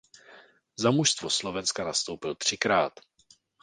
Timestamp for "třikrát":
2.35-2.99